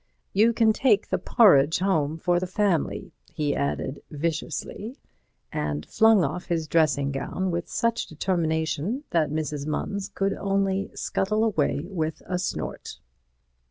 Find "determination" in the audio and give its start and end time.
8.07-9.03